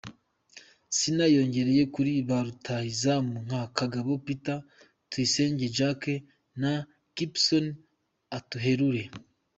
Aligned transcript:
Sina 0.97 1.25
yiyongereye 1.31 1.83
kuri 1.93 2.11
ba 2.29 2.39
rutahizamu 2.45 3.33
nka 3.45 3.61
Kagabo 3.77 4.11
Peter, 4.25 4.59
Tuyisenge 5.09 5.65
Jacques 5.77 6.19
na 6.61 6.73
Kipson 7.15 7.65
Atuheire. 8.37 9.03